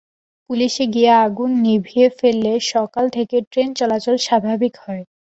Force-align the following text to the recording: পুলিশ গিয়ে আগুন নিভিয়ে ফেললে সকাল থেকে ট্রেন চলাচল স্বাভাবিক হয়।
পুলিশ 0.49 0.75
গিয়ে 0.93 1.11
আগুন 1.25 1.51
নিভিয়ে 1.63 2.07
ফেললে 2.19 2.53
সকাল 2.71 3.05
থেকে 3.17 3.35
ট্রেন 3.51 3.69
চলাচল 3.79 4.15
স্বাভাবিক 4.27 4.73
হয়। 4.83 5.03